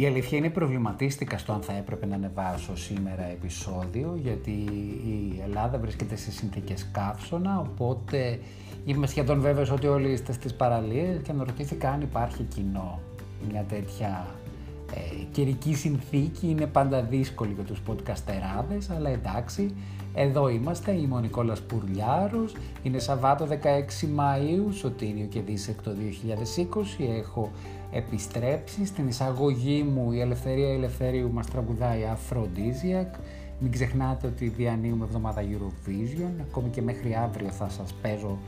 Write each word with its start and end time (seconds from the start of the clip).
Η 0.00 0.06
αλήθεια 0.06 0.38
είναι 0.38 0.50
προβληματίστηκα 0.50 1.38
στο 1.38 1.52
αν 1.52 1.60
θα 1.62 1.72
έπρεπε 1.72 2.06
να 2.06 2.14
ανεβάσω 2.14 2.76
σήμερα 2.76 3.22
επεισόδιο 3.22 4.18
γιατί 4.22 4.50
η 5.06 5.40
Ελλάδα 5.44 5.78
βρίσκεται 5.78 6.16
σε 6.16 6.30
συνθήκες 6.30 6.88
καύσωνα 6.92 7.58
οπότε 7.58 8.40
είμαι 8.84 9.06
σχεδόν 9.06 9.40
βέβαιος 9.40 9.70
ότι 9.70 9.86
όλοι 9.86 10.10
είστε 10.10 10.32
στις 10.32 10.54
παραλίες 10.54 11.20
και 11.22 11.30
αναρωτήθηκα 11.30 11.90
αν 11.90 12.00
υπάρχει 12.00 12.42
κοινό. 12.42 13.00
Μια 13.50 13.64
τέτοια 13.68 14.26
ε, 14.94 15.24
καιρική 15.32 15.74
συνθήκη. 15.74 16.48
Είναι 16.48 16.66
πάντα 16.66 17.02
δύσκολη 17.02 17.52
για 17.52 17.64
τους 17.64 17.82
podcasτεράδες 17.88 18.94
αλλά 18.96 19.10
εντάξει 19.10 19.74
εδώ 20.14 20.48
είμαστε, 20.48 20.92
είμαι 20.92 21.14
ο 21.14 21.18
Νικόλας 21.18 21.60
Πουρλιάρος, 21.60 22.52
είναι 22.82 22.98
Σαββάτο 22.98 23.46
16 23.50 23.54
Μαΐου, 24.18 24.72
Σωτήριο 24.72 25.26
και 25.26 25.40
Δίσεκτο 25.40 25.92
2020, 26.98 27.04
έχω 27.18 27.50
επιστρέψει 27.92 28.86
στην 28.86 29.08
εισαγωγή 29.08 29.82
μου 29.82 30.12
η 30.12 30.20
Ελευθερία 30.20 30.72
Ελευθερίου 30.72 31.32
μας 31.32 31.46
τραγουδάει 31.46 32.00
Aphrodisiac, 32.14 33.18
μην 33.58 33.72
ξεχνάτε 33.72 34.26
ότι 34.26 34.48
διανύουμε 34.48 35.04
εβδομάδα 35.04 35.42
Eurovision, 35.42 36.40
ακόμη 36.40 36.68
και 36.68 36.82
μέχρι 36.82 37.14
αύριο 37.14 37.50
θα 37.50 37.68
σας 37.68 37.94
παίζω 38.02 38.38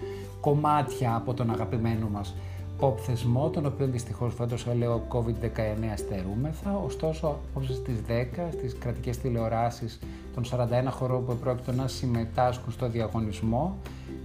κομμάτια 0.41 1.15
από 1.15 1.35
τον 1.35 1.51
αγαπημένο 1.51 2.09
μας 2.09 2.35
pop 2.81 2.99
θεσμό, 2.99 3.51
τον 3.51 3.67
οποίο 3.67 3.87
δυστυχώς 3.87 4.35
φέτος 4.35 4.67
λέω 4.77 5.07
COVID-19 5.09 5.93
στερούμεθα. 5.95 6.77
Ωστόσο, 6.85 7.39
απόψε 7.51 7.75
στις 7.75 7.97
10 8.09 8.51
στις 8.53 8.77
κρατικές 8.79 9.19
τηλεοράσεις 9.19 9.99
των 10.35 10.45
41 10.45 10.91
χωρών 10.91 11.27
που 11.27 11.37
πρόκειται 11.37 11.73
να 11.73 11.89
συμμετάσχουν 11.89 12.73
στο 12.73 12.89
διαγωνισμό, 12.89 13.77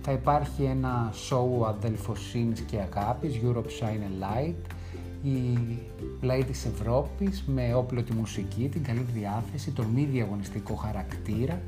θα 0.02 0.12
υπάρχει 0.12 0.64
ένα 0.64 1.14
show 1.30 1.68
αδελφοσύνης 1.68 2.60
και 2.60 2.78
αγάπης, 2.78 3.40
Europe 3.44 3.84
Shine 3.84 4.04
a 4.04 4.24
Light, 4.24 4.77
η 5.24 5.58
λαοί 6.22 6.44
της 6.44 6.66
Ευρώπης 6.66 7.44
με 7.48 7.74
όπλο 7.74 8.04
τη 8.04 8.14
μουσική, 8.14 8.70
την 8.70 8.84
καλή 8.84 9.06
διάθεση, 9.14 9.72
τον 9.72 9.86
μη 9.86 10.08
διαγωνιστικό 10.12 10.76
χαρακτήρα, 10.76 11.62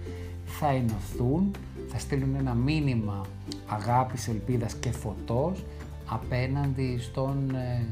θα 0.45 0.67
ενωθούν, 0.67 1.52
θα 1.88 2.00
στείλουν 2.00 2.36
ένα 2.36 2.53
μήνυμα 2.53 3.25
αγάπης, 3.67 4.27
ελπίδας 4.27 4.73
και 4.73 4.92
φωτός 4.92 5.64
απέναντι 6.05 6.97
στον, 7.00 7.55
ε, 7.55 7.86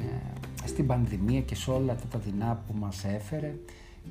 στην 0.66 0.88
πανδημία 0.88 1.42
και 1.42 1.56
σε 1.56 1.72
όλα 1.72 1.94
αυτά 1.94 2.08
τα 2.08 2.20
δεινά 2.20 2.64
που 2.68 2.74
μας 2.80 3.06
έφερε 3.06 3.56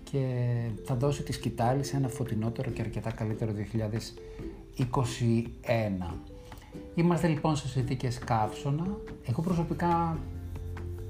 και 0.05 0.47
θα 0.85 0.95
δώσει 0.95 1.23
τη 1.23 1.33
σκητάλη 1.33 1.85
σε 1.85 1.97
ένα 1.97 2.09
φωτεινότερο 2.09 2.71
και 2.71 2.83
αρκετά 2.83 3.11
καλύτερο 3.11 3.53
2021. 3.53 6.15
Είμαστε 6.95 7.29
λοιπόν 7.29 7.57
σε 7.57 7.69
συνθήκες 7.69 8.19
καύσωνα. 8.19 8.87
Εγώ 9.27 9.43
προσωπικά 9.43 10.19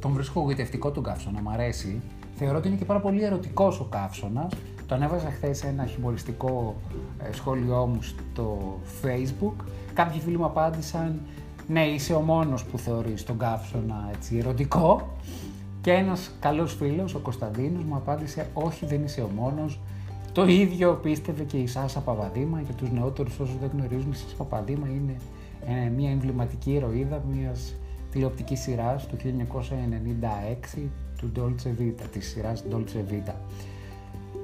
τον 0.06 0.14
βρίσκω 0.14 0.40
γοητευτικό 0.40 0.90
τον 0.90 1.02
καύσωνα, 1.02 1.40
μου 1.42 1.50
αρέσει. 1.50 2.00
Θεωρώ 2.34 2.58
ότι 2.58 2.68
είναι 2.68 2.76
και 2.76 2.84
πάρα 2.84 3.00
πολύ 3.00 3.24
ερωτικός 3.24 3.80
ο 3.80 3.84
καύσωνας. 3.84 4.52
Το 4.86 4.94
ανέβαζα 4.94 5.30
χθες 5.30 5.58
σε 5.58 5.66
ένα 5.66 5.86
χιουμοριστικό 5.86 6.76
ε, 7.28 7.32
σχόλιο 7.32 7.86
μου 7.86 8.02
στο 8.02 8.78
facebook. 9.02 9.64
Κάποιοι 9.94 10.20
φίλοι 10.20 10.36
μου 10.36 10.44
απάντησαν 10.44 11.20
ναι, 11.68 11.86
είσαι 11.86 12.14
ο 12.14 12.20
μόνος 12.20 12.64
που 12.64 12.78
θεωρείς 12.78 13.24
τον 13.24 13.38
καύσωνα 13.38 14.10
έτσι 14.14 14.36
ερωτικό. 14.36 15.08
Και 15.80 15.92
ένας 15.92 16.30
καλός 16.41 16.74
φίλος, 16.74 17.14
ο 17.14 17.18
Κωνσταντίνος, 17.18 17.84
μου 17.84 17.94
απάντησε 17.94 18.50
όχι 18.52 18.86
δεν 18.86 19.04
είσαι 19.04 19.20
ο 19.20 19.30
μόνος. 19.36 19.80
Το 20.32 20.46
ίδιο 20.46 20.92
πίστευε 21.02 21.42
και 21.42 21.56
η 21.56 21.66
Σάσα 21.66 22.00
Παπαδήμα, 22.00 22.60
για 22.60 22.74
τους 22.74 22.91
νεότερους 22.91 23.38
όσους 23.38 23.58
δεν 23.58 23.70
γνωρίζουν, 23.74 24.10
η 24.12 24.16
Σάσα 24.16 24.34
Παπαδήμα 24.36 24.88
είναι 24.88 25.16
ε, 25.66 25.88
μια 25.88 26.10
εμβληματική 26.10 26.72
ηρωίδα 26.72 27.22
μιας 27.32 27.74
τηλεοπτικής 28.17 28.61
σειράς 28.61 29.06
του 29.06 29.17
1996 30.75 30.89
του 31.19 31.33
Dolce 31.36 31.81
Vita, 31.81 32.09
της 32.12 32.28
σειράς 32.28 32.64
Dolce 32.70 33.12
Vita. 33.12 33.34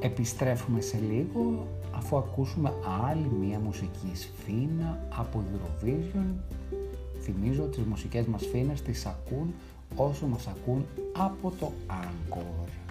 Επιστρέφουμε 0.01 0.81
σε 0.81 0.99
λίγο 1.11 1.67
αφού 1.97 2.17
ακούσουμε 2.17 2.73
άλλη 3.07 3.31
μια 3.41 3.59
μουσική 3.59 4.11
σφήνα 4.15 4.99
από 5.19 5.43
Eurovision 5.53 6.27
Θυμίζω 7.21 7.63
τις 7.63 7.85
μουσικές 7.85 8.27
μας 8.27 8.47
φίνες 8.47 8.83
τις 8.83 9.07
ακούν 9.07 9.55
όσο 9.97 10.27
μας 10.27 10.47
ακούν 10.47 10.87
από 11.13 11.53
το 11.59 11.73
Anchor. 11.89 12.82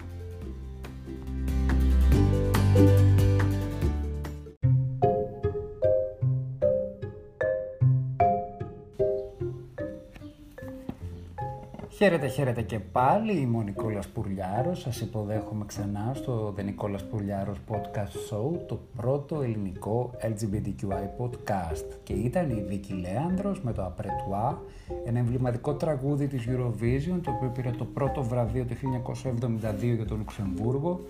Χαίρετε, 12.02 12.26
χαίρετε 12.26 12.62
και 12.62 12.78
πάλι, 12.78 13.32
είμαι 13.32 13.56
ο 13.56 13.62
Νικόλας 13.62 14.08
Πουρλιάρος, 14.08 14.80
σας 14.80 15.00
υποδέχομαι 15.00 15.64
ξανά 15.66 16.12
στο 16.14 16.54
The 16.58 16.64
Νικόλας 16.64 17.04
Πουρλιάρος 17.08 17.58
Podcast 17.68 18.30
Show, 18.30 18.58
το 18.66 18.80
πρώτο 18.96 19.42
ελληνικό 19.42 20.10
LGBTQI 20.22 21.24
podcast. 21.24 21.84
Και 22.02 22.12
ήταν 22.12 22.50
η 22.50 22.64
Βίκη 22.68 22.92
Λέανδρος 22.92 23.62
με 23.62 23.72
το 23.72 23.84
Απρετουά, 23.84 24.62
ένα 25.04 25.18
εμβληματικό 25.18 25.74
τραγούδι 25.74 26.26
της 26.26 26.44
Eurovision, 26.48 27.20
το 27.22 27.30
οποίο 27.30 27.48
πήρε 27.48 27.70
το 27.70 27.84
πρώτο 27.84 28.22
βραβείο 28.22 28.64
το 28.64 28.74
1972 28.74 29.94
για 29.94 30.06
το 30.06 30.16
Λουξεμβούργο. 30.16 31.00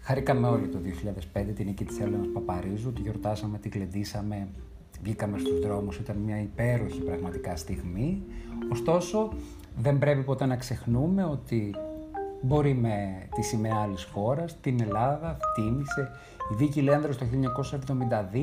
Χαρήκαμε 0.00 0.48
όλοι 0.48 0.68
το 0.68 0.78
2005 1.34 1.52
την 1.54 1.66
νίκη 1.66 1.84
της 1.84 2.00
Έλληνας 2.00 2.26
Παπαρίζου, 2.32 2.92
τη 2.92 3.00
γιορτάσαμε, 3.00 3.58
τη 3.58 3.68
κλεντήσαμε, 3.68 4.48
βγήκαμε 5.02 5.38
στους 5.38 5.60
δρόμους, 5.60 5.98
ήταν 5.98 6.16
μια 6.16 6.40
υπέροχη 6.40 7.00
πραγματικά 7.00 7.56
στιγμή. 7.56 8.22
Ωστόσο, 8.72 9.32
δεν 9.78 9.98
πρέπει 9.98 10.22
ποτέ 10.22 10.46
να 10.46 10.56
ξεχνούμε 10.56 11.24
ότι 11.24 11.74
μπορεί 12.42 12.74
με 12.74 13.26
τη 13.34 13.42
σημαία 13.42 13.76
άλλης 13.76 14.04
χώρας, 14.04 14.60
την 14.60 14.80
Ελλάδα, 14.80 15.36
τίμησε 15.54 16.10
η 16.52 16.54
Βίκη 16.54 16.80
Λέανδρος 16.80 17.18
το 17.18 17.26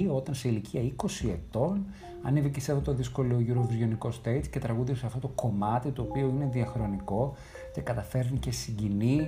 1972 0.09 0.15
όταν 0.15 0.35
σε 0.35 0.47
ηλικία 0.47 0.81
20 0.81 1.29
ετών 1.31 1.85
ανέβηκε 2.23 2.59
σε 2.59 2.71
αυτό 2.71 2.83
το 2.83 2.93
δύσκολο 2.97 3.37
Eurovisionικό 3.47 4.07
stage 4.07 4.47
και 4.49 4.59
τραγούδισε 4.59 5.05
αυτό 5.05 5.19
το 5.19 5.27
κομμάτι 5.27 5.91
το 5.91 6.01
οποίο 6.01 6.27
είναι 6.27 6.49
διαχρονικό 6.51 7.35
και 7.73 7.81
καταφέρνει 7.81 8.37
και 8.37 8.51
συγκινεί 8.51 9.27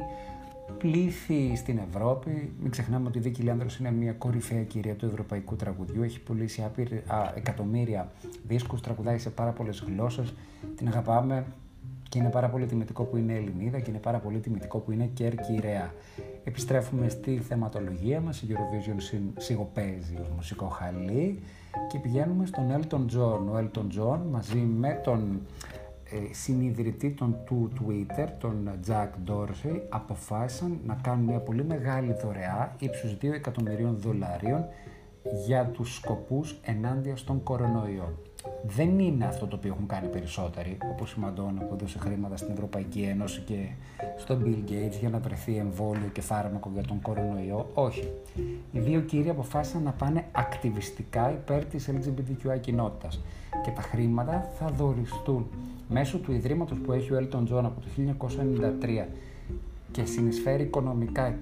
πλήθη 0.77 1.55
στην 1.55 1.79
Ευρώπη. 1.89 2.53
Μην 2.59 2.71
ξεχνάμε 2.71 3.07
ότι 3.07 3.17
η 3.17 3.21
Δίκη 3.21 3.41
Λιάνδρος 3.41 3.77
είναι 3.77 3.91
μια 3.91 4.13
κορυφαία 4.13 4.63
κυρία 4.63 4.95
του 4.95 5.05
ευρωπαϊκού 5.05 5.55
τραγουδιού. 5.55 6.03
Έχει 6.03 6.21
πουλήσει 6.21 6.63
άπειρ, 6.63 6.93
α, 6.93 7.33
εκατομμύρια 7.35 8.11
δίσκους, 8.47 8.81
τραγουδάει 8.81 9.17
σε 9.17 9.29
πάρα 9.29 9.51
πολλές 9.51 9.83
γλώσσες. 9.87 10.33
Την 10.75 10.87
αγαπάμε 10.87 11.45
και 12.09 12.19
είναι 12.19 12.29
πάρα 12.29 12.49
πολύ 12.49 12.65
τιμητικό 12.65 13.03
που 13.03 13.17
είναι 13.17 13.33
Ελληνίδα 13.33 13.79
και 13.79 13.89
είναι 13.89 13.99
πάρα 13.99 14.17
πολύ 14.17 14.39
τιμητικό 14.39 14.77
που 14.77 14.91
είναι 14.91 15.09
Κέρκυρα. 15.13 15.93
Επιστρέφουμε 16.43 17.09
στη 17.09 17.37
θεματολογία 17.37 18.21
μας, 18.21 18.41
η 18.41 18.47
Eurovision 18.49 19.17
σιγοπαίζει 19.37 20.17
ως 20.21 20.29
μουσικό 20.35 20.65
χαλί 20.65 21.39
και 21.87 21.99
πηγαίνουμε 21.99 22.45
στον 22.45 22.63
Elton 22.71 23.05
John. 23.15 23.39
Ο 23.51 23.57
Elton 23.57 23.99
John 23.99 24.19
μαζί 24.31 24.57
με 24.57 25.01
τον 25.03 25.41
ε, 26.09 26.33
συνειδητή 26.33 27.11
των 27.11 27.35
του 27.45 27.71
Twitter, 27.79 28.27
τον 28.39 28.69
Jack 28.87 29.31
Dorsey, 29.31 29.81
αποφάσισαν 29.89 30.79
να 30.85 30.93
κάνουν 31.03 31.25
μια 31.25 31.39
πολύ 31.39 31.63
μεγάλη 31.63 32.15
δωρεά 32.23 32.75
ύψους 32.79 33.17
2 33.21 33.31
εκατομμυρίων 33.33 33.97
δολαρίων 33.97 34.65
για 35.45 35.65
τους 35.65 35.95
σκοπούς 35.95 36.59
ενάντια 36.63 37.15
στον 37.15 37.43
κορονοϊό 37.43 38.13
δεν 38.67 38.99
είναι 38.99 39.25
αυτό 39.25 39.47
το 39.47 39.55
οποίο 39.55 39.73
έχουν 39.73 39.87
κάνει 39.87 40.07
περισσότεροι, 40.07 40.77
όπως 40.91 41.13
η 41.13 41.19
Μαντόνα 41.19 41.61
που 41.61 41.73
έδωσε 41.73 41.99
χρήματα 41.99 42.37
στην 42.37 42.51
Ευρωπαϊκή 42.53 43.01
Ένωση 43.01 43.41
και 43.41 43.67
στον 44.17 44.43
Bill 44.45 44.71
Gates 44.71 44.97
για 44.99 45.09
να 45.09 45.19
βρεθεί 45.19 45.57
εμβόλιο 45.57 46.09
και 46.13 46.21
φάρμακο 46.21 46.69
για 46.73 46.83
τον 46.83 47.01
κορονοϊό. 47.01 47.69
Όχι. 47.73 48.11
Οι 48.71 48.79
δύο 48.79 49.01
κύριοι 49.01 49.29
αποφάσισαν 49.29 49.83
να 49.83 49.91
πάνε 49.91 50.25
ακτιβιστικά 50.31 51.31
υπέρ 51.31 51.65
της 51.65 51.89
LGBTQI 51.89 52.59
κοινότητας 52.61 53.21
και 53.63 53.71
τα 53.71 53.81
χρήματα 53.81 54.49
θα 54.59 54.67
δοριστούν 54.67 55.47
μέσω 55.89 56.17
του 56.17 56.31
ιδρύματος 56.31 56.77
που 56.77 56.91
έχει 56.91 57.13
ο 57.13 57.17
Elton 57.17 57.53
John 57.53 57.63
από 57.63 57.81
το 57.81 57.87
1993 59.01 59.05
και 59.91 60.05
συνεισφέρει 60.05 60.63
οικονομικά 60.63 61.35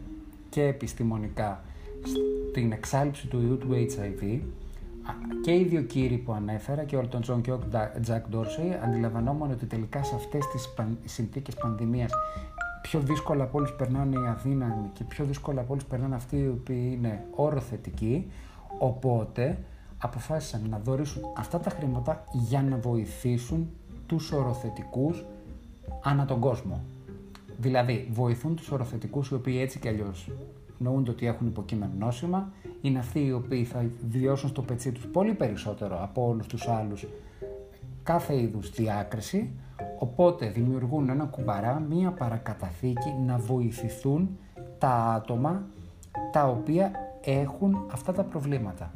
και 0.50 0.64
επιστημονικά 0.64 1.64
στην 2.52 2.72
εξάλειψη 2.72 3.28
του 3.28 3.42
ιού 3.42 3.58
του 3.58 3.68
HIV 3.72 4.40
και 5.44 5.52
οι 5.52 5.64
δύο 5.64 5.82
κύριοι 5.82 6.18
που 6.18 6.34
ανέφερα, 6.34 6.84
και 6.84 6.96
ο 6.96 7.00
Έλτον 7.00 7.22
Τζον 7.22 7.42
και 7.42 7.52
ο 7.52 7.60
Τζακ 8.02 8.30
Ντόρσεϊ, 8.30 8.80
αντιλαμβανόμουν 8.84 9.52
ότι 9.52 9.66
τελικά 9.66 10.04
σε 10.04 10.16
αυτές 10.16 10.48
τις 10.48 10.74
συνθήκες 11.06 11.56
πανδημίας 11.56 12.12
πιο 12.82 13.00
δύσκολα 13.00 13.44
από 13.44 13.58
όλους 13.58 13.74
περνάνε 13.74 14.16
οι 14.16 14.28
αδύναμοι 14.28 14.90
και 14.94 15.04
πιο 15.04 15.26
δύσκολα 15.26 15.62
από 15.62 15.72
όλους 15.72 15.86
περνάνε 15.86 16.16
αυτοί 16.16 16.38
οι 16.38 16.48
οποίοι 16.48 16.92
είναι 16.98 17.26
οροθετικοί. 17.36 18.32
Οπότε 18.80 19.58
αποφάσισαν 19.98 20.62
να 20.70 20.80
δωρήσουν 20.80 21.22
αυτά 21.38 21.60
τα 21.60 21.70
χρήματα 21.70 22.24
για 22.32 22.62
να 22.62 22.78
βοηθήσουν 22.78 23.70
τους 24.06 24.32
οροθετικούς 24.32 25.26
ανά 26.04 26.26
τον 26.26 26.40
κόσμο. 26.40 26.84
Δηλαδή, 27.58 28.08
βοηθούν 28.12 28.56
τους 28.56 28.72
οροθετικούς 28.72 29.30
οι 29.30 29.34
οποίοι 29.34 29.58
έτσι 29.60 29.80
κι 29.80 29.88
αλλιώς 29.88 30.30
νοούνται 30.78 31.12
ότι 31.12 31.28
έχουν 31.28 31.48
υποκείμενο 31.48 31.92
νόσημα, 32.00 32.52
είναι 32.82 33.00
αυτοί 33.00 33.26
οι 33.26 33.32
οποίοι 33.32 33.64
θα 33.64 33.86
βιώσουν 34.10 34.50
στο 34.50 34.62
πετσί 34.62 34.92
τους 34.92 35.06
πολύ 35.06 35.34
περισσότερο 35.34 36.04
από 36.04 36.28
όλους 36.28 36.48
τους 36.48 36.68
άλλους 36.68 37.06
κάθε 38.04 38.42
είδους 38.42 38.70
διάκριση, 38.70 39.50
οπότε 40.00 40.50
δημιουργούν 40.50 41.10
ένα 41.10 41.26
κουμπαρά, 41.26 41.80
μία 41.80 42.12
παρακαταθήκη 42.12 43.14
να 43.26 43.38
βοηθηθούν 43.38 44.38
τα 44.78 44.90
άτομα 44.90 45.64
τα 46.32 46.48
οποία 46.48 46.92
έχουν 47.22 47.86
αυτά 47.92 48.14
τα 48.14 48.24
προβλήματα. 48.24 48.92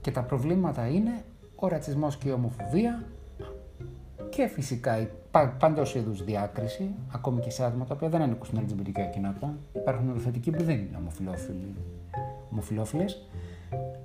Και 0.00 0.10
τα 0.10 0.22
προβλήματα 0.22 0.86
είναι 0.86 1.24
ο 1.54 1.68
ρατσισμός 1.68 2.16
και 2.16 2.28
η 2.28 2.32
ομοφοβία 2.32 3.02
και 4.28 4.46
φυσικά 4.46 5.00
η 5.00 5.08
παντός 5.58 5.94
είδους 5.94 6.24
διάκριση, 6.24 6.94
ακόμη 7.12 7.40
και 7.40 7.50
σε 7.50 7.64
άτομα 7.64 7.84
τα 7.84 7.94
οποία 7.94 8.08
δεν 8.08 8.22
ανήκουν 8.22 8.46
στην 8.46 8.58
LGBT 8.58 9.10
κοινότητα. 9.12 9.54
Υπάρχουν 9.72 10.10
οροθετικοί 10.10 10.50
που 10.50 10.62
δεν 10.62 10.78
είναι 10.78 10.96
ομοφιλόφιλοι, 10.98 11.74
ομοφιλόφιλες. 12.50 13.26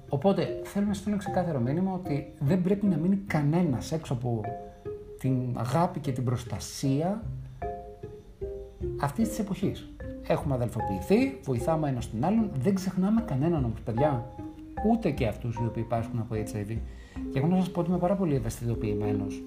Οπότε 0.09 0.61
θέλω 0.63 0.85
να 0.85 0.93
στείλω 0.93 1.17
ξεκάθαρο 1.17 1.59
μήνυμα 1.59 1.93
ότι 1.93 2.33
δεν 2.39 2.61
πρέπει 2.61 2.85
να 2.85 2.97
μείνει 2.97 3.15
κανένας 3.15 3.91
έξω 3.91 4.13
από 4.13 4.41
την 5.19 5.33
αγάπη 5.53 5.99
και 5.99 6.11
την 6.11 6.23
προστασία 6.23 7.23
αυτής 9.01 9.29
της 9.29 9.39
εποχής. 9.39 9.89
Έχουμε 10.27 10.53
αδελφοποιηθεί, 10.53 11.39
βοηθάμε 11.43 11.89
ένα 11.89 12.01
τον 12.11 12.23
άλλον, 12.23 12.51
δεν 12.59 12.75
ξεχνάμε 12.75 13.21
κανέναν 13.21 13.65
όμως, 13.65 13.79
παιδιά. 13.79 14.25
Ούτε 14.91 15.11
και 15.11 15.27
αυτούς 15.27 15.55
οι 15.55 15.65
οποίοι 15.67 15.83
υπάρχουν 15.85 16.19
από 16.19 16.35
HIV. 16.35 16.77
Και 17.31 17.39
εγώ 17.39 17.47
να 17.47 17.57
σας 17.57 17.71
πω 17.71 17.79
ότι 17.79 17.89
είμαι 17.89 17.99
πάρα 17.99 18.15
πολύ 18.15 18.35
ευαισθητοποιημένος 18.35 19.43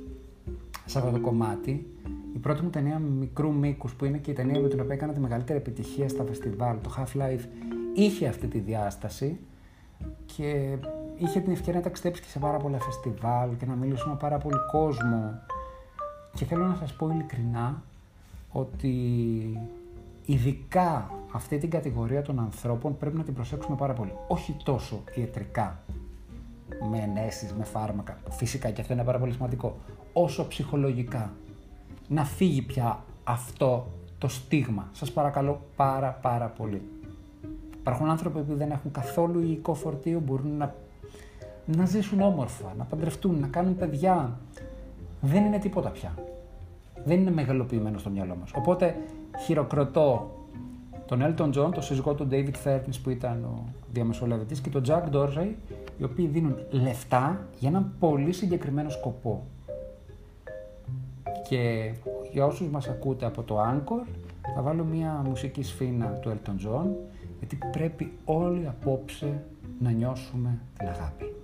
σε 0.91 0.99
αυτό 0.99 1.11
το 1.11 1.21
κομμάτι. 1.21 1.87
Η 2.35 2.39
πρώτη 2.39 2.63
μου 2.63 2.71
ταινία 2.71 2.99
μικρού 2.99 3.53
μήκους, 3.53 3.95
που 3.95 4.05
είναι 4.05 4.19
και 4.19 4.31
η 4.31 4.35
ταινία 4.35 4.61
με 4.61 4.69
την 4.69 4.81
οποία 4.81 4.95
έκανα 4.95 5.13
τη 5.13 5.21
μεγαλύτερη 5.21 5.59
επιτυχία 5.59 6.09
στα 6.09 6.25
φεστιβάλ, 6.25 6.77
το 6.83 6.91
Half-Life, 6.97 7.45
είχε 7.95 8.27
αυτή 8.27 8.47
τη 8.47 8.59
διάσταση 8.59 9.39
και 10.37 10.77
είχε 11.17 11.41
την 11.41 11.53
ευκαιρία 11.53 11.79
να 11.79 11.85
ταξιδέψει 11.85 12.23
και 12.23 12.29
σε 12.29 12.39
πάρα 12.39 12.57
πολλά 12.57 12.81
φεστιβάλ 12.81 13.57
και 13.57 13.67
να 13.67 13.75
μιλήσω 13.75 14.09
με 14.09 14.17
πάρα 14.19 14.39
πολύ 14.39 14.57
κόσμο. 14.71 15.41
Και 16.35 16.45
θέλω 16.45 16.67
να 16.67 16.75
σας 16.75 16.93
πω 16.93 17.11
ειλικρινά 17.11 17.83
ότι 18.53 18.95
ειδικά 20.27 21.11
αυτή 21.33 21.59
την 21.59 21.71
κατηγορία 21.71 22.23
των 22.23 22.39
ανθρώπων 22.39 22.97
πρέπει 22.97 23.17
να 23.17 23.25
την 23.25 23.35
προσέξουμε 23.35 23.77
πάρα 23.77 23.93
πολύ. 23.93 24.13
Όχι 24.29 24.57
τόσο 24.65 25.03
ιατρικά, 25.15 25.79
με 26.91 26.99
ενέσεις, 26.99 27.53
με 27.53 27.65
φάρμακα, 27.65 28.19
φυσικά 28.31 28.71
και 28.71 28.81
αυτό 28.81 28.93
είναι 28.93 29.05
πάρα 29.05 29.19
πολύ 29.19 29.33
σημαντικό, 29.33 29.77
όσο 30.13 30.47
ψυχολογικά. 30.49 31.33
Να 32.09 32.25
φύγει 32.25 32.63
πια 32.63 33.05
αυτό 33.25 33.87
το 34.19 34.29
στίγμα. 34.29 34.89
Σας 34.93 35.13
παρακαλώ 35.13 35.61
πάρα 35.77 36.19
πάρα 36.23 36.47
πολύ. 36.47 36.83
Υπάρχουν 37.81 38.11
άνθρωποι 38.11 38.41
που 38.41 38.55
δεν 38.55 38.71
έχουν 38.71 38.91
καθόλου 38.91 39.41
υλικό 39.41 39.75
φορτίο, 39.75 40.21
μπορούν 40.21 40.57
να, 40.57 40.75
να 41.67 41.85
ζήσουν 41.87 42.21
όμορφα, 42.21 42.75
να 42.79 42.85
παντρευτούν, 42.85 43.39
να 43.41 43.47
κάνουν 43.47 43.77
παιδιά. 43.77 44.39
Δεν 45.21 45.45
είναι 45.45 45.59
τίποτα 45.59 45.89
πια. 45.89 46.15
Δεν 47.05 47.21
είναι 47.21 47.31
μεγαλοποιημένο 47.31 47.99
στο 47.99 48.11
μυαλό 48.11 48.37
μας. 48.41 48.51
Οπότε 48.55 48.97
χειροκροτώ 49.45 50.31
τον 51.11 51.23
Elton 51.23 51.49
John, 51.49 51.71
τον 51.73 51.83
σύζυγό 51.83 52.15
του 52.15 52.29
David 52.31 52.55
Furness 52.65 53.01
που 53.03 53.11
ήταν 53.11 53.45
ο 53.45 53.65
διαμεσολαβητής 53.93 54.61
και 54.61 54.71
τον 54.71 54.83
Jack 54.87 55.03
Dorsey, 55.13 55.49
οι 55.99 56.05
οποίοι 56.05 56.27
δίνουν 56.27 56.57
λεφτά 56.71 57.47
για 57.59 57.69
έναν 57.69 57.93
πολύ 57.99 58.33
συγκεκριμένο 58.33 58.91
σκοπό. 58.91 59.47
Και 61.49 61.93
για 62.33 62.47
όσους 62.47 62.69
μας 62.69 62.89
ακούτε 62.89 63.27
από 63.27 63.43
το 63.43 63.61
Anchor, 63.61 64.07
θα 64.55 64.63
βάλω 64.63 64.85
μια 64.85 65.23
μουσική 65.25 65.63
σφήνα 65.63 66.07
του 66.07 66.31
Elton 66.31 66.67
John, 66.67 66.87
γιατί 67.39 67.59
πρέπει 67.73 68.13
όλοι 68.25 68.67
απόψε 68.67 69.43
να 69.81 69.91
νιώσουμε 69.91 70.59
την 70.79 70.89
αγάπη. 70.89 71.40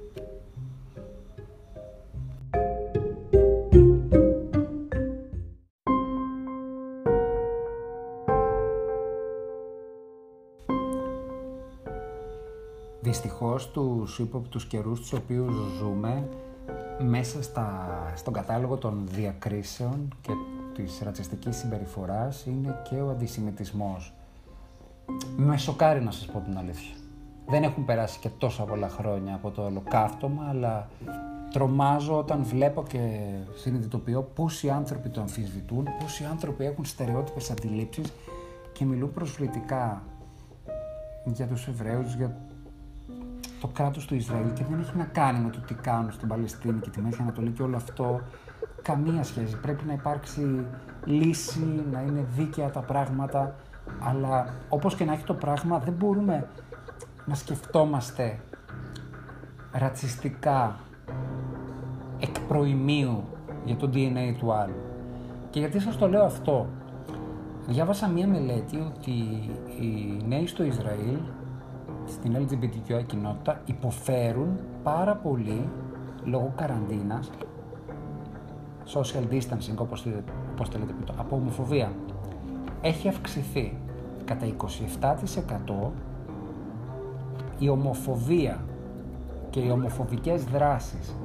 Δυστυχώς 13.07 13.71
τους 13.71 14.19
ύποπτους 14.19 14.67
καιρούς 14.67 15.01
τους 15.01 15.13
οποίους 15.13 15.55
ζούμε 15.79 16.29
μέσα 16.99 17.43
στα, 17.43 17.87
στον 18.17 18.33
κατάλογο 18.33 18.77
των 18.77 19.09
διακρίσεων 19.11 20.15
και 20.21 20.33
της 20.75 21.01
ρατσιστικής 21.05 21.57
συμπεριφοράς 21.57 22.47
είναι 22.47 22.83
και 22.91 22.95
ο 22.95 23.11
αντισημιτισμός. 23.11 24.15
Με 25.37 25.57
σοκάρει 25.57 26.01
να 26.01 26.11
σας 26.11 26.27
πω 26.27 26.39
την 26.39 26.59
αλήθεια. 26.59 26.95
Δεν 27.49 27.63
έχουν 27.63 27.85
περάσει 27.85 28.19
και 28.19 28.29
τόσα 28.29 28.63
πολλά 28.65 28.89
χρόνια 28.89 29.35
από 29.35 29.51
το 29.51 29.65
ολοκαύτωμα, 29.65 30.47
αλλά 30.49 30.89
τρομάζω 31.53 32.19
όταν 32.19 32.43
βλέπω 32.43 32.83
και 32.83 33.31
συνειδητοποιώ 33.55 34.23
πόσοι 34.23 34.71
άνθρωποι 34.71 35.09
το 35.09 35.21
αμφισβητούν, 35.21 35.89
πόσοι 36.01 36.25
άνθρωποι 36.25 36.65
έχουν 36.65 36.85
στερεότυπες 36.85 37.51
αντιλήψεις 37.51 38.13
και 38.73 38.85
μιλούν 38.85 39.13
προσβλητικά 39.13 40.03
για 41.25 41.47
τους 41.47 41.67
Εβραίους, 41.67 42.15
για 42.15 42.37
το 43.67 43.73
κράτος 43.73 44.07
του 44.07 44.15
Ισραήλ 44.15 44.53
και 44.53 44.65
δεν 44.71 44.81
έχει 44.81 44.97
να 44.97 45.05
κάνει 45.05 45.39
με 45.39 45.51
το 45.51 45.59
τι 45.67 45.75
κάνουν 45.75 46.13
στην 46.13 46.29
Παλαιστίνη 46.29 46.81
και 46.81 46.91
τη 46.91 47.01
Μέση 47.01 47.19
Ανατολή 47.21 47.51
και 47.51 47.63
όλο 47.63 47.77
αυτό 47.77 48.21
καμία 48.83 49.23
σχέση. 49.23 49.57
Πρέπει 49.57 49.85
να 49.85 49.93
υπάρξει 49.93 50.67
λύση, 51.05 51.85
να 51.93 52.01
είναι 52.01 52.27
δίκαια 52.37 52.71
τα 52.71 52.81
πράγματα, 52.81 53.55
αλλά 54.01 54.55
όπως 54.69 54.95
και 54.95 55.05
να 55.05 55.13
έχει 55.13 55.25
το 55.25 55.35
πράγμα 55.35 55.79
δεν 55.79 55.93
μπορούμε 55.93 56.49
να 57.25 57.35
σκεφτόμαστε 57.35 58.39
ρατσιστικά 59.73 60.77
εκ 62.19 62.41
προημίου 62.49 63.25
για 63.65 63.77
το 63.77 63.91
DNA 63.95 64.35
του 64.39 64.53
άλλου. 64.53 64.81
Και 65.51 65.59
γιατί 65.59 65.81
σας 65.81 65.97
το 65.97 66.09
λέω 66.09 66.25
αυτό; 66.25 66.67
Διάβασα 67.69 68.09
μία 68.09 68.27
μελέτη 68.27 68.77
ότι 68.77 69.11
οι 69.81 70.23
νέοι 70.27 70.47
στο 70.47 70.65
Ισραήλ 70.65 71.19
στην 72.07 72.37
LGBTQI 72.37 73.03
κοινότητα 73.07 73.61
υποφέρουν 73.65 74.59
πάρα 74.83 75.15
πολύ 75.15 75.69
λόγω 76.25 76.53
καραντίνας, 76.57 77.31
social 78.87 79.33
distancing 79.33 79.77
όπως, 79.77 80.07
όπως 80.53 80.69
το 80.69 80.79
λέτε, 80.79 80.95
από 81.17 81.37
ομοφοβία. 81.37 81.93
Έχει 82.81 83.09
αυξηθεί 83.09 83.77
κατά 84.25 84.47
27% 84.47 85.91
η 87.59 87.69
ομοφοβία 87.69 88.65
και 89.51 89.61
οι 89.61 89.71
ομοφοβικές 89.71 90.45
δράσεις 90.45 91.17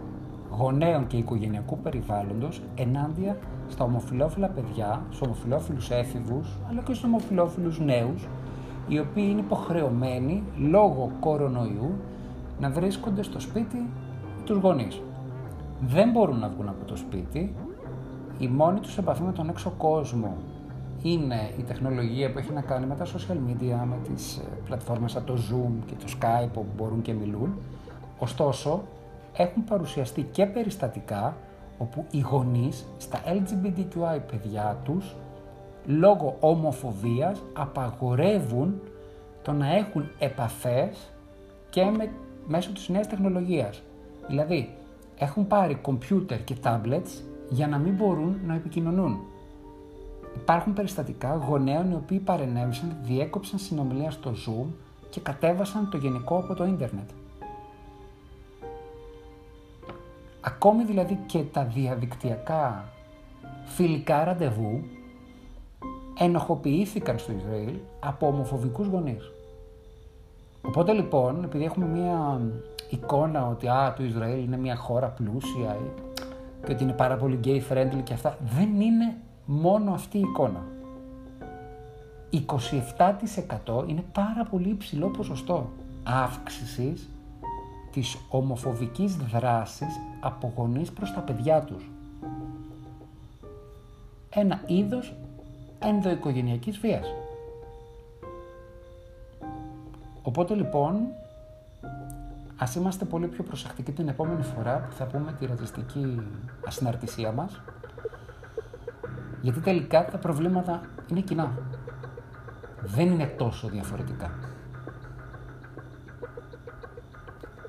γονέων 0.51 1.07
και 1.07 1.18
οικογενειακού 1.18 1.78
περιβάλλοντος 1.78 2.61
ενάντια 2.76 3.38
στα 3.69 3.83
ομοφιλόφιλα 3.83 4.47
παιδιά, 4.47 5.02
στους 5.09 5.21
ομοφιλόφιλους 5.21 5.90
έφηβους, 5.90 6.57
αλλά 6.69 6.81
και 6.81 6.94
στους 6.94 7.04
ομοφιλόφιλους 7.04 7.80
νέους, 7.80 8.28
οι 8.92 9.00
οποίοι 9.00 9.28
είναι 9.30 9.40
υποχρεωμένοι 9.40 10.44
λόγω 10.57 11.12
κορονοϊού 11.19 11.95
να 12.60 12.69
βρίσκονται 12.69 13.24
στο 13.24 13.40
σπίτι 13.40 13.90
τους 14.45 14.57
γονείς. 14.57 15.02
Δεν 15.81 16.12
μπορούν 16.12 16.40
να 16.40 16.48
βγουν 16.50 16.68
από 16.68 16.86
το 16.86 16.95
σπίτι, 16.95 17.56
η 18.40 18.48
μόνη 18.48 18.80
τους 18.80 18.98
επαφή 18.98 19.21
με 19.21 19.31
τον 19.31 19.50
έξω 19.50 19.69
κόσμο 19.78 20.38
είναι 21.02 21.52
η 21.57 21.62
τεχνολογία 21.62 22.31
που 22.31 22.38
έχει 22.38 22.52
να 22.52 22.62
κάνει 22.62 22.86
με 22.86 22.95
τα 22.95 23.06
social 23.06 23.36
media, 23.50 23.86
με 23.86 23.98
τις 24.14 24.38
ε, 24.38 24.42
πλατφόρμες 24.66 25.12
σαν 25.12 25.24
το 25.26 25.33
Zoom 25.33 25.71
και 25.86 25.94
το 25.94 26.06
Skype 26.19 26.50
που 26.54 26.66
μπορούν 26.78 27.02
και 27.02 27.14
μιλούν. 27.14 27.54
Ωστόσο, 28.19 28.81
έχουν 29.33 29.64
παρουσιαστεί 29.64 30.28
και 30.31 30.45
περιστατικά 30.45 31.36
όπου 31.78 32.06
οι 32.12 32.19
γονείς 32.19 32.86
στα 32.98 33.19
LGBTQI 33.26 34.19
παιδιά 34.31 34.78
τους 34.83 35.16
λόγω 35.85 36.38
ομοφοβίας 36.40 37.42
απαγορεύουν 37.54 38.81
το 39.42 39.52
να 39.52 39.76
έχουν 39.76 40.09
επαφές 40.19 41.11
και 41.69 41.83
με, 41.83 42.11
μέσω 42.47 42.71
της 42.71 42.90
νέας 42.90 43.07
τεχνολογίας. 43.07 43.81
Δηλαδή, 44.28 44.76
έχουν 45.18 45.47
πάρει 45.47 45.76
κομπιούτερ 45.76 46.44
και 46.44 46.56
tablets 46.64 47.21
για 47.50 47.68
να 47.68 47.78
μην 47.78 47.94
μπορούν 47.94 48.40
να 48.45 48.56
επικοινωνούν. 48.56 49.19
Υπάρχουν 50.35 50.73
περιστατικά 50.73 51.35
γονέων 51.35 51.92
οι 51.92 51.95
οποίοι 51.95 52.19
παρενέβησαν, 52.19 52.97
διέκοψαν 53.04 53.59
συνομιλία 53.59 54.11
στο 54.11 54.31
Zoom 54.31 54.68
και 55.09 55.19
κατέβασαν 55.19 55.90
το 55.90 55.97
γενικό 55.97 56.38
από 56.38 56.54
το 56.54 56.66
ίντερνετ. 56.66 57.09
Ακόμη 60.42 60.83
δηλαδή 60.83 61.19
και 61.26 61.40
τα 61.40 61.64
διαδικτυακά 61.64 62.90
φιλικά 63.66 64.23
ραντεβού 64.23 64.83
ενοχοποιήθηκαν 66.23 67.19
στο 67.19 67.31
Ισραήλ 67.31 67.73
από 67.99 68.28
ομοφοβικούς 68.28 68.87
γονείς. 68.87 69.31
Οπότε 70.61 70.92
λοιπόν, 70.92 71.44
επειδή 71.44 71.63
έχουμε 71.63 71.85
μία 71.85 72.42
εικόνα 72.90 73.47
ότι 73.47 73.68
α, 73.68 73.94
το 73.97 74.04
Ισραήλ 74.04 74.44
είναι 74.44 74.57
μια 74.57 74.75
χώρα 74.75 75.07
πλούσια 75.07 75.78
και 76.66 76.71
ότι 76.71 76.83
είναι 76.83 76.94
πάρα 76.94 77.18
πολύ 77.18 77.40
gay 77.44 77.61
friendly 77.71 78.01
και 78.04 78.13
αυτά, 78.13 78.37
δεν 78.56 78.81
είναι 78.81 79.18
μόνο 79.45 79.92
αυτή 79.94 80.18
η 80.18 80.21
εικόνα. 80.21 80.63
27% 83.68 83.87
είναι 83.87 84.04
πάρα 84.11 84.44
πολύ 84.49 84.69
υψηλό 84.69 85.07
ποσοστό 85.07 85.69
αύξησης 86.04 87.09
της 87.92 88.18
ομοφοβικής 88.30 89.16
δράσης 89.16 89.99
από 90.19 90.54
γονείς 90.56 90.92
προς 90.92 91.13
τα 91.13 91.19
παιδιά 91.19 91.61
τους. 91.61 91.90
Ένα 94.30 94.61
είδος 94.68 95.13
ενδοοικογενειακής 95.81 96.78
βίας. 96.78 97.14
Οπότε 100.21 100.54
λοιπόν, 100.54 101.07
ας 102.57 102.76
είμαστε 102.76 103.06
πολύ 103.06 103.28
πιο 103.28 103.44
προσεκτικοί 103.44 103.92
την 103.92 104.07
επόμενη 104.07 104.44
φορά 104.44 104.80
που 104.90 104.95
θα 104.95 105.06
πούμε 105.06 105.31
τη 105.40 105.45
ρατσιστική 105.45 106.21
ασυναρτησία 106.66 107.31
μας, 107.31 107.61
γιατί 109.42 109.59
τελικά 109.59 110.06
τα 110.06 110.18
προβλήματα 110.18 110.81
είναι 111.11 111.19
κοινά. 111.19 111.52
Δεν 112.81 113.11
είναι 113.11 113.26
τόσο 113.26 113.68
διαφορετικά. 113.68 114.31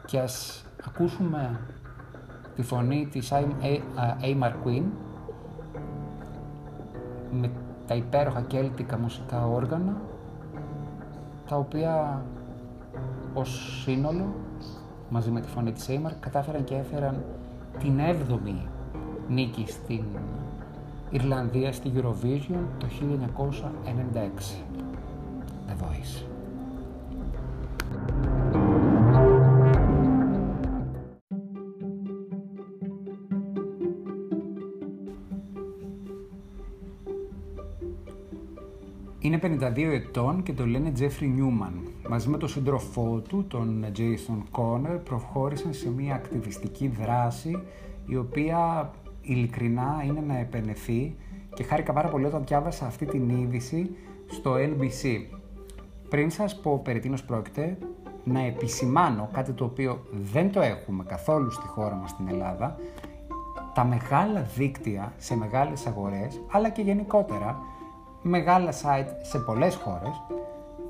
Και 0.06 0.18
ας 0.18 0.64
ακούσουμε 0.86 1.60
τη 2.54 2.62
φωνή 2.62 3.08
της 3.10 3.32
Aymar 4.22 4.52
Queen 4.64 4.82
με 7.30 7.50
τα 7.92 7.98
υπέροχα 7.98 8.40
κέλτικα 8.40 8.98
μουσικά 8.98 9.46
όργανα 9.46 9.96
τα 11.48 11.56
οποία 11.56 12.22
ως 13.34 13.80
σύνολο 13.82 14.34
μαζί 15.08 15.30
με 15.30 15.40
τη 15.40 15.48
φωνή 15.48 15.72
της 15.72 15.86
Aymar 15.90 16.12
κατάφεραν 16.20 16.64
και 16.64 16.74
έφεραν 16.74 17.24
την 17.78 17.98
7η 17.98 18.54
νίκη 19.28 19.64
στην 19.66 20.04
Ιρλανδία 21.10 21.72
στη 21.72 21.92
Eurovision 21.96 22.64
το 22.78 22.86
1996. 22.90 24.18
The 25.68 25.84
Voice. 25.84 26.31
Είναι 39.62 39.92
52 39.92 39.92
ετών 39.92 40.42
και 40.42 40.52
το 40.52 40.66
λένε 40.66 40.92
Jeffrey 40.98 41.22
Newman. 41.22 41.72
Μαζί 42.08 42.28
με 42.28 42.38
τον 42.38 42.48
σύντροφό 42.48 43.22
του, 43.28 43.44
τον 43.48 43.84
Jason 43.96 44.60
Conner, 44.60 44.98
προχώρησαν 45.04 45.72
σε 45.72 45.90
μια 45.90 46.14
ακτιβιστική 46.14 46.88
δράση 46.88 47.62
η 48.06 48.16
οποία 48.16 48.90
ειλικρινά 49.22 50.02
είναι 50.06 50.20
να 50.26 50.38
επενεθεί 50.38 51.16
και 51.54 51.62
χάρηκα 51.62 51.92
πάρα 51.92 52.08
πολύ 52.08 52.24
όταν 52.24 52.44
διάβασα 52.46 52.86
αυτή 52.86 53.06
την 53.06 53.28
είδηση 53.28 53.96
στο 54.26 54.54
LBC. 54.54 55.20
Πριν 56.08 56.30
σας 56.30 56.60
πω 56.60 56.80
περί 56.84 56.98
τίνος 57.00 57.24
πρόκειται, 57.24 57.78
να 58.24 58.40
επισημάνω 58.40 59.28
κάτι 59.32 59.52
το 59.52 59.64
οποίο 59.64 60.02
δεν 60.32 60.52
το 60.52 60.60
έχουμε 60.60 61.04
καθόλου 61.04 61.50
στη 61.50 61.66
χώρα 61.66 61.94
μας 61.94 62.10
στην 62.10 62.28
Ελλάδα, 62.28 62.76
τα 63.74 63.84
μεγάλα 63.84 64.42
δίκτυα 64.56 65.12
σε 65.16 65.36
μεγάλες 65.36 65.86
αγορές, 65.86 66.40
αλλά 66.50 66.70
και 66.70 66.82
γενικότερα 66.82 67.58
μεγάλα 68.22 68.72
site 68.72 69.08
σε 69.22 69.38
πολλές 69.38 69.74
χώρες, 69.74 70.22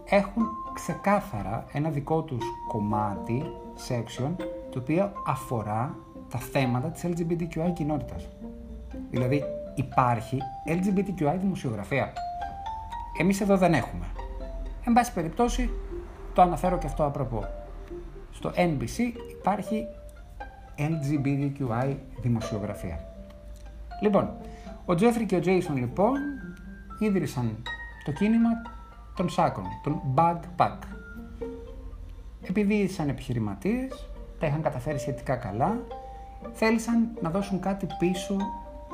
έχουν 0.05 0.43
ξεκάθαρα 0.75 1.65
ένα 1.73 1.91
δικό 1.91 2.23
τους 2.23 2.45
κομμάτι, 2.69 3.43
section, 3.89 4.31
το 4.71 4.79
οποίο 4.79 5.13
αφορά 5.27 5.95
τα 6.31 6.39
θέματα 6.39 6.89
της 6.89 7.05
LGBTQI 7.05 7.73
κοινότητας. 7.75 8.29
Δηλαδή 9.11 9.45
υπάρχει 9.75 10.39
LGBTQI 10.67 11.37
δημοσιογραφία. 11.41 12.13
Εμείς 13.21 13.41
εδώ 13.41 13.57
δεν 13.57 13.75
έχουμε. 13.75 14.07
Εν 14.85 14.93
πάση 14.93 15.13
περιπτώσει, 15.13 15.71
το 16.33 16.43
αναφέρω 16.43 16.79
και 16.79 16.87
αυτό 16.87 17.05
απροπό. 17.05 17.45
Στο 18.31 18.53
NBC 18.57 18.99
υπάρχει 19.39 19.87
LGBTQI 20.79 21.97
δημοσιογραφία. 22.23 22.99
Λοιπόν, 24.03 24.31
ο 24.85 24.95
Τζέφρι 24.95 25.27
και 25.27 25.37
ο 25.37 25.41
Jason 25.45 25.75
λοιπόν 25.75 26.19
ίδρυσαν 26.99 27.63
το 28.05 28.13
κίνημα 28.13 28.51
των 29.17 29.29
σάκων, 29.29 29.65
των 29.83 30.01
backpack. 30.15 30.79
Επειδή 32.43 32.75
ήσαν 32.75 33.09
επιχειρηματίες, 33.09 34.09
τα 34.39 34.47
είχαν 34.47 34.63
καταφέρει 34.63 34.99
σχετικά 34.99 35.37
καλά, 35.37 35.81
θέλησαν 36.53 37.09
να 37.23 37.31
δώσουν 37.31 37.61
κάτι 37.61 37.87
πίσω 37.99 38.37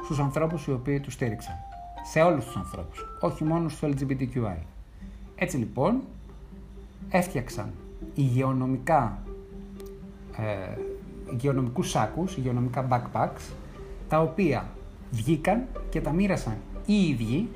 στους 0.04 0.18
ανθρώπους 0.18 0.66
οι 0.66 0.72
οποίοι 0.72 1.00
τους 1.00 1.12
στήριξαν. 1.12 1.54
Σε 2.10 2.20
όλους 2.20 2.44
τους 2.44 2.56
ανθρώπους, 2.56 3.04
όχι 3.20 3.44
μόνο 3.44 3.68
στο 3.68 3.88
LGBTQI. 3.88 4.56
Έτσι 5.34 5.56
λοιπόν, 5.56 6.00
έφτιαξαν 7.08 7.72
υγειονομικά, 8.14 9.18
ε, 10.36 10.78
υγειονομικούς 11.32 11.90
σάκους, 11.90 12.36
υγειονομικά 12.36 12.88
backpacks, 12.90 13.52
τα 14.08 14.20
οποία 14.20 14.66
βγήκαν 15.10 15.66
και 15.90 16.00
τα 16.00 16.12
μοίρασαν 16.12 16.56
οι 16.86 17.08
ίδιοι 17.08 17.48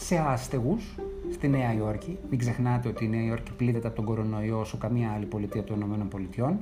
σε 0.00 0.16
άστεγους 0.16 0.94
στη 1.32 1.48
Νέα 1.48 1.74
Υόρκη. 1.74 2.18
Μην 2.30 2.38
ξεχνάτε 2.38 2.88
ότι 2.88 3.04
η 3.04 3.08
Νέα 3.08 3.24
Υόρκη 3.24 3.52
πλήττεται 3.52 3.86
από 3.86 3.96
τον 3.96 4.04
κορονοϊό 4.04 4.60
όσο 4.60 4.76
καμία 4.78 5.10
άλλη 5.14 5.24
πολιτεία 5.24 5.64
των 5.64 6.10
ΗΠΑ, 6.12 6.58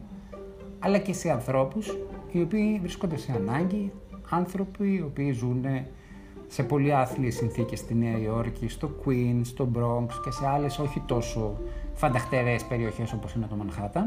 αλλά 0.78 0.98
και 0.98 1.12
σε 1.12 1.30
ανθρώπους 1.30 1.96
οι 2.30 2.40
οποίοι 2.40 2.78
βρίσκονται 2.80 3.16
σε 3.16 3.32
ανάγκη, 3.32 3.92
άνθρωποι 4.30 4.94
οι 4.94 5.02
οποίοι 5.06 5.32
ζουν 5.32 5.64
σε 6.46 6.62
πολύ 6.62 6.94
άθλιες 6.94 7.34
συνθήκες 7.34 7.78
στη 7.78 7.94
Νέα 7.94 8.18
Υόρκη, 8.18 8.68
στο 8.68 8.90
Queens, 9.04 9.40
στο 9.42 9.68
Bronx 9.74 10.08
και 10.24 10.30
σε 10.30 10.46
άλλες 10.46 10.78
όχι 10.78 11.02
τόσο 11.06 11.56
φανταχτερές 11.94 12.64
περιοχές 12.64 13.12
όπως 13.12 13.34
είναι 13.34 13.46
το 13.46 13.56
Manhattan. 13.62 14.06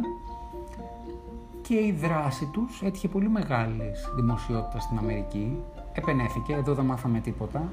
Και 1.61 1.75
η 1.75 1.91
δράση 1.91 2.45
τους 2.45 2.81
έτυχε 2.81 3.07
πολύ 3.07 3.29
μεγάλης 3.29 4.13
δημοσιότητας 4.15 4.83
στην 4.83 4.97
Αμερική. 4.97 5.57
Επενέθηκε, 5.93 6.53
εδώ 6.53 6.73
δεν 6.73 6.85
μάθαμε 6.85 7.19
τίποτα. 7.19 7.71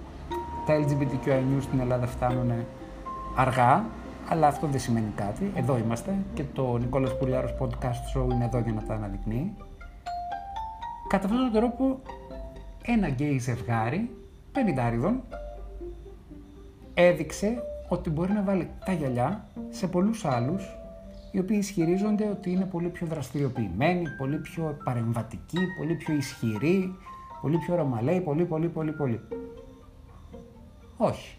Τα 0.68 0.74
LGBTQI 0.74 1.28
news 1.28 1.62
στην 1.62 1.80
Ελλάδα 1.80 2.06
φτάνουν 2.06 2.52
αργά, 3.36 3.84
αλλά 4.28 4.46
αυτό 4.46 4.66
δεν 4.66 4.80
σημαίνει 4.80 5.12
κάτι. 5.16 5.52
Εδώ 5.54 5.78
είμαστε 5.78 6.16
και 6.34 6.44
το 6.52 6.76
Νικόλας 6.76 7.18
Πουλιάρος 7.18 7.54
Podcast 7.60 8.18
Show 8.18 8.30
είναι 8.32 8.44
εδώ 8.44 8.58
για 8.58 8.72
να 8.72 8.82
τα 8.82 8.94
αναδεικνύει. 8.94 9.54
Κατά 11.08 11.24
αυτόν 11.24 11.38
τον 11.38 11.52
τρόπο, 11.52 12.00
ένα 12.82 13.08
γκέι 13.08 13.38
ζευγάρι 13.38 14.10
πενιντάριδων 14.52 15.22
έδειξε 16.94 17.62
ότι 17.88 18.10
μπορεί 18.10 18.32
να 18.32 18.42
βάλει 18.42 18.70
τα 18.84 18.92
γυαλιά 18.92 19.46
σε 19.70 19.86
πολλούς 19.86 20.24
άλλους 20.24 20.76
οι 21.32 21.38
οποίοι 21.38 21.56
ισχυρίζονται 21.60 22.28
ότι 22.28 22.50
είναι 22.50 22.64
πολύ 22.64 22.88
πιο 22.88 23.06
δραστηριοποιημένοι, 23.06 24.02
πολύ 24.18 24.36
πιο 24.36 24.78
παρεμβατικοί, 24.84 25.58
πολύ 25.78 25.94
πιο 25.94 26.14
ισχυροί, 26.14 26.94
πολύ 27.40 27.58
πιο 27.58 27.74
ρωμαλαίοι, 27.74 28.20
πολύ 28.20 28.44
πολύ 28.44 28.68
πολύ 28.68 28.92
πολύ. 28.92 29.20
Όχι. 30.98 31.36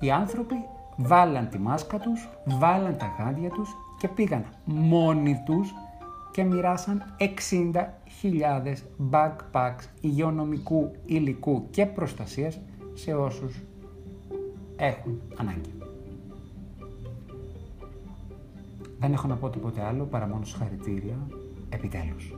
Οι 0.00 0.10
άνθρωποι 0.10 0.54
βάλαν 0.96 1.48
τη 1.48 1.58
μάσκα 1.58 1.98
τους, 1.98 2.28
βάλαν 2.44 2.96
τα 2.96 3.14
γάντια 3.18 3.50
τους 3.50 3.70
και 3.98 4.08
πήγαν 4.08 4.44
μόνοι 4.64 5.42
τους 5.46 5.74
και 6.32 6.44
μοιράσαν 6.44 7.02
60.000 8.22 8.74
backpacks 9.10 9.84
υγειονομικού 10.00 10.90
υλικού 11.06 11.66
και 11.70 11.86
προστασίας 11.86 12.60
σε 12.94 13.14
όσους 13.14 13.62
έχουν 14.76 15.20
ανάγκη. 15.36 15.72
Δεν 18.98 19.12
έχω 19.12 19.26
να 19.26 19.36
πω 19.36 19.48
τίποτε 19.48 19.82
άλλο 19.82 20.04
παρά 20.04 20.26
μόνο 20.26 20.44
συγχαρητήρια, 20.44 21.16
επιτέλους. 21.68 22.34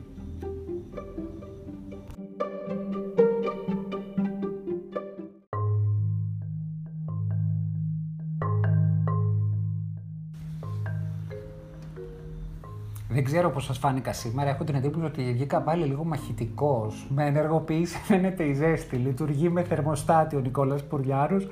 Ξέρω 13.31 13.51
πώς 13.51 13.65
σας 13.65 13.79
φάνηκα 13.79 14.13
σήμερα. 14.13 14.51
Έχω 14.51 14.65
την 14.65 14.75
εντύπωση 14.75 15.05
ότι 15.05 15.33
βγήκα 15.33 15.61
πάλι 15.61 15.85
λίγο 15.85 16.05
μαχητικός. 16.05 17.07
Με 17.15 17.27
ενεργοποίηση 17.27 17.99
φαίνεται 18.07 18.45
η 18.45 18.55
ζέστη. 18.55 18.97
Λειτουργεί 18.97 19.49
με 19.49 19.63
θερμοστάτη 19.63 20.37
ο 20.37 20.41
Νικόλας 20.41 20.85
Πουριάρος. 20.85 21.49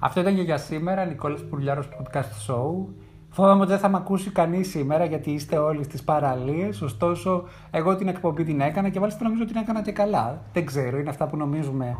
Αυτό 0.00 0.20
ήταν 0.20 0.34
και 0.34 0.42
για 0.42 0.56
σήμερα. 0.56 1.04
Νικόλας 1.04 1.44
Πουριάρος 1.44 1.88
Podcast 1.88 2.52
Show. 2.52 2.86
Φοβάμαι 3.30 3.60
ότι 3.60 3.70
δεν 3.70 3.78
θα 3.78 3.88
με 3.88 3.96
ακούσει 3.96 4.30
κανείς 4.30 4.68
σήμερα 4.70 5.04
γιατί 5.04 5.30
είστε 5.30 5.58
όλοι 5.58 5.84
στις 5.84 6.02
παραλίες. 6.02 6.82
Ωστόσο, 6.82 7.44
εγώ 7.70 7.96
την 7.96 8.08
εκπομπή 8.08 8.44
την 8.44 8.60
έκανα 8.60 8.88
και 8.88 9.00
βάλτε 9.00 9.24
νομίζω 9.24 9.42
ότι 9.42 9.52
την 9.52 9.62
έκανα 9.62 9.82
και 9.82 9.92
καλά. 9.92 10.42
Δεν 10.52 10.66
ξέρω, 10.66 10.98
είναι 10.98 11.10
αυτά 11.10 11.26
που 11.26 11.36
νομίζουμε 11.36 11.96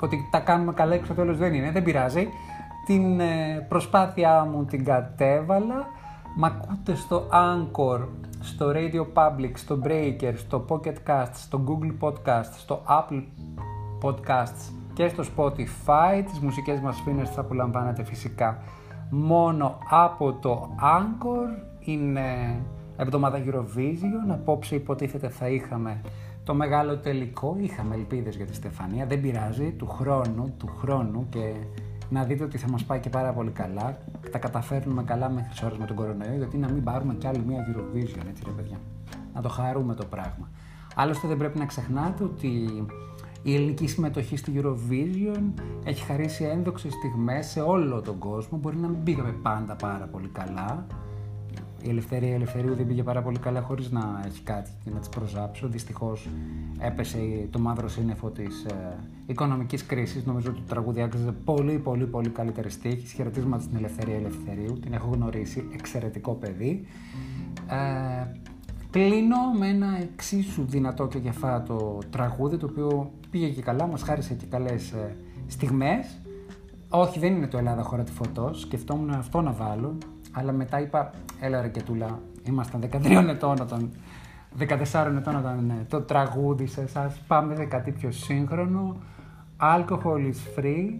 ότι 0.00 0.28
τα 0.30 0.40
κάνουμε 0.40 0.72
καλά 0.72 0.96
και 0.96 1.04
στο 1.04 1.14
τέλος 1.14 1.38
δεν 1.38 1.54
είναι. 1.54 1.70
Δεν 1.70 1.82
πειράζει. 1.82 2.28
Την 2.86 3.20
ε, 3.20 3.66
προσπάθειά 3.68 4.48
μου 4.52 4.64
την 4.64 4.84
κατέβαλα. 4.84 5.86
Μ' 6.36 6.44
ακούτε 6.44 6.94
στο 6.94 7.28
Anchor 7.32 8.00
στο 8.40 8.72
Radio 8.74 9.06
Public, 9.14 9.50
στο 9.54 9.78
Breaker, 9.84 10.32
στο 10.36 10.64
Pocket 10.68 10.94
Casts, 11.06 11.34
στο 11.34 11.64
Google 11.66 12.08
Podcast, 12.08 12.50
στο 12.56 12.82
Apple 12.88 13.22
Podcasts 14.02 14.72
και 14.92 15.08
στο 15.08 15.24
Spotify. 15.36 16.22
Τις 16.30 16.38
μουσικές 16.38 16.80
μας 16.80 17.00
φίνες 17.04 17.30
θα 17.30 17.40
απολαμβάνετε 17.40 18.04
φυσικά 18.04 18.62
μόνο 19.10 19.78
από 19.90 20.32
το 20.32 20.70
Anchor. 20.80 21.62
Είναι 21.80 22.60
εβδομάδα 22.96 23.42
Eurovision. 23.44 24.30
Απόψε 24.32 24.74
υποτίθεται 24.74 25.28
θα 25.28 25.48
είχαμε 25.48 26.00
το 26.44 26.54
μεγάλο 26.54 26.98
τελικό. 26.98 27.56
Είχαμε 27.60 27.94
ελπίδες 27.94 28.36
για 28.36 28.46
τη 28.46 28.54
Στεφανία. 28.54 29.06
Δεν 29.06 29.20
πειράζει. 29.20 29.70
Του 29.70 29.86
χρόνου, 29.86 30.54
του 30.58 30.68
χρόνου 30.78 31.26
και 31.30 31.54
να 32.08 32.24
δείτε 32.24 32.44
ότι 32.44 32.58
θα 32.58 32.68
μας 32.70 32.84
πάει 32.84 33.00
και 33.00 33.08
πάρα 33.08 33.32
πολύ 33.32 33.50
καλά. 33.50 33.98
Τα 34.30 34.38
καταφέρνουμε 34.38 35.02
καλά 35.02 35.28
μέχρι 35.28 35.66
ώρες 35.66 35.78
με 35.78 35.86
τον 35.86 35.96
κορονοϊό, 35.96 36.36
γιατί 36.36 36.56
να 36.56 36.68
μην 36.68 36.84
πάρουμε 36.84 37.14
κι 37.14 37.26
άλλη 37.26 37.42
μια 37.46 37.58
Eurovision, 37.58 38.26
έτσι 38.28 38.42
ρε 38.44 38.50
παιδιά. 38.50 38.76
Να 39.34 39.40
το 39.40 39.48
χαρούμε 39.48 39.94
το 39.94 40.04
πράγμα. 40.04 40.48
Άλλωστε 40.94 41.28
δεν 41.28 41.36
πρέπει 41.36 41.58
να 41.58 41.66
ξεχνάτε 41.66 42.24
ότι 42.24 42.86
η 43.42 43.54
ελληνική 43.54 43.86
συμμετοχή 43.86 44.36
στη 44.36 44.52
Eurovision 44.62 45.62
έχει 45.84 46.04
χαρίσει 46.04 46.44
ένδοξες 46.44 46.92
στιγμές 46.92 47.46
σε 47.46 47.60
όλο 47.60 48.00
τον 48.00 48.18
κόσμο. 48.18 48.58
Μπορεί 48.58 48.76
να 48.76 48.88
μην 48.88 49.02
πήγαμε 49.02 49.34
πάντα 49.42 49.76
πάρα 49.76 50.06
πολύ 50.06 50.28
καλά. 50.28 50.86
Η 51.82 51.88
Ελευθερία 51.88 52.34
Ελευθερίου 52.34 52.74
δεν 52.74 52.86
πήγε 52.86 53.02
πάρα 53.02 53.22
πολύ 53.22 53.38
καλά 53.38 53.60
χωρίς 53.60 53.90
να 53.90 54.22
έχει 54.26 54.42
κάτι 54.42 54.70
και 54.84 54.90
να 54.90 54.98
τις 54.98 55.08
προζάψω. 55.08 55.68
Δυστυχώς 55.68 56.28
έπεσε 56.78 57.18
το 57.50 57.58
μαύρο 57.58 57.88
σύννεφο 57.88 58.30
της 58.30 58.64
ε, 58.64 58.96
οικονομικής 59.26 59.86
κρίσης. 59.86 60.24
Νομίζω 60.24 60.50
ότι 60.50 60.60
το 60.60 60.66
τραγούδι 60.68 61.02
άξιζε 61.02 61.32
πολύ 61.32 61.78
πολύ 61.78 62.06
πολύ 62.06 62.28
καλύτερη 62.28 62.70
στίχη. 62.70 63.14
Χαιρετίσματα 63.14 63.62
στην 63.62 63.76
Ελευθερία 63.76 64.16
Ελευθερίου. 64.16 64.78
Την 64.80 64.92
έχω 64.92 65.10
γνωρίσει. 65.12 65.68
Εξαιρετικό 65.72 66.32
παιδί. 66.32 66.86
Ε, 67.68 68.26
Κλείνω 68.90 69.36
με 69.58 69.68
ένα 69.68 69.98
εξίσου 70.00 70.64
δυνατό 70.66 71.06
και 71.06 71.18
γεφάτο 71.18 71.98
τραγούδι 72.10 72.56
το 72.56 72.66
οποίο 72.66 73.10
πήγε 73.30 73.48
και 73.48 73.62
καλά, 73.62 73.86
μας 73.86 74.02
χάρισε 74.02 74.34
και 74.34 74.46
καλές 74.46 74.90
ε, 74.90 75.16
στιγμές. 75.46 76.18
Όχι, 76.88 77.18
δεν 77.18 77.34
είναι 77.34 77.46
το 77.46 77.58
Ελλάδα 77.58 77.82
χώρα 77.82 78.02
τη 78.02 78.12
φωτός. 78.12 78.60
Σκεφτόμουν 78.60 79.10
αυτό 79.10 79.40
να 79.40 79.52
βάλω, 79.52 79.98
αλλά 80.38 80.52
μετά 80.52 80.80
είπα, 80.80 81.10
έλα 81.40 81.60
ρε 81.60 81.68
τούλα, 81.68 82.18
ήμασταν 82.44 82.80
13 82.92 83.26
ετών 83.28 83.60
όταν 83.60 83.90
14 84.58 84.66
ετών 85.16 85.36
όταν 85.36 85.70
ε, 85.70 85.86
το 85.88 86.00
τραγούδι 86.00 86.66
σε 86.66 86.80
εσάς, 86.80 87.18
πάμε 87.26 87.54
σε 87.54 87.64
κάτι 87.64 87.90
πιο 87.90 88.10
σύγχρονο. 88.10 88.96
Alcohol 89.60 90.32
is 90.32 90.58
free, 90.58 90.98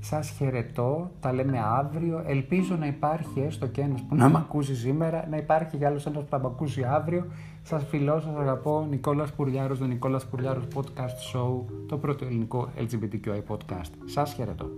σας 0.00 0.30
χαιρετώ, 0.30 1.10
τα 1.20 1.32
λέμε 1.32 1.58
αύριο. 1.64 2.22
Ελπίζω 2.26 2.76
να 2.76 2.86
υπάρχει 2.86 3.40
έστω 3.40 3.66
και 3.66 3.80
ένας 3.80 4.02
που 4.02 4.14
να 4.14 4.28
με 4.28 4.38
ακούσει 4.38 4.74
σήμερα, 4.74 5.26
να 5.30 5.36
υπάρχει 5.36 5.76
κι 5.76 5.84
άλλος 5.84 6.06
ένας 6.06 6.22
που 6.22 6.28
θα 6.30 6.38
με 6.38 6.46
ακούσει 6.46 6.82
αύριο. 6.82 7.26
Σας 7.62 7.84
φιλώ, 7.84 8.20
σας 8.20 8.36
αγαπώ. 8.36 8.86
Νικόλας 8.90 9.32
Πουριάρος, 9.32 9.78
το 9.78 9.84
Νικόλας 9.84 10.26
Πουριάρος 10.26 10.64
Podcast 10.74 11.36
Show, 11.36 11.64
το 11.88 11.98
πρώτο 11.98 12.24
ελληνικό 12.24 12.68
LGBTQI 12.76 13.54
podcast. 13.54 13.90
Σας 14.04 14.32
χαιρετώ. 14.32 14.70